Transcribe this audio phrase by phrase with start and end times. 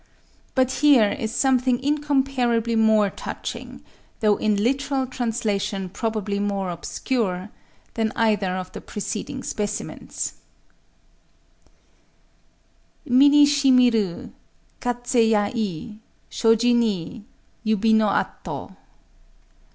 [0.55, 8.71] But here is something incomparably more touching,—though in literal translation probably more obscure,—than either of
[8.71, 10.33] the preceding specimens;—
[13.05, 14.31] Mi ni shimiru
[14.81, 15.51] Kazé ya!
[16.31, 17.23] Shōji ni
[17.63, 18.75] Yubi no ato!